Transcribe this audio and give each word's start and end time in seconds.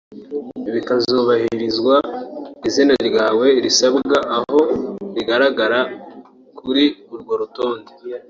bikazubahirizwa 0.73 1.95
izina 2.67 2.93
ryawe 3.09 3.47
risibwa 3.63 4.17
aho 4.37 4.59
rigaragara 5.15 5.79
kuri 6.59 6.85
urwo 7.13 7.33
rutonde 7.41 7.89